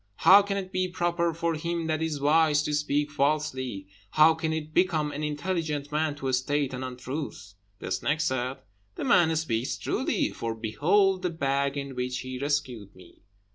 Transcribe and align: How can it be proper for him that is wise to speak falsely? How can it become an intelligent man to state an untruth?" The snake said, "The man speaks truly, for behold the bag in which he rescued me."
How 0.25 0.41
can 0.41 0.57
it 0.57 0.71
be 0.71 0.87
proper 0.87 1.31
for 1.31 1.53
him 1.53 1.85
that 1.85 2.01
is 2.01 2.19
wise 2.19 2.63
to 2.63 2.73
speak 2.73 3.11
falsely? 3.11 3.85
How 4.09 4.33
can 4.33 4.51
it 4.51 4.73
become 4.73 5.11
an 5.11 5.23
intelligent 5.23 5.91
man 5.91 6.15
to 6.15 6.33
state 6.33 6.73
an 6.73 6.83
untruth?" 6.83 7.53
The 7.77 7.91
snake 7.91 8.21
said, 8.21 8.57
"The 8.95 9.03
man 9.03 9.35
speaks 9.35 9.77
truly, 9.77 10.31
for 10.31 10.55
behold 10.55 11.21
the 11.21 11.29
bag 11.29 11.77
in 11.77 11.93
which 11.93 12.21
he 12.21 12.39
rescued 12.39 12.95
me." 12.95 13.21